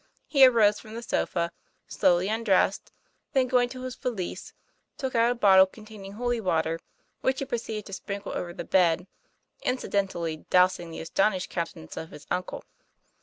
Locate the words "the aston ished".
10.89-11.49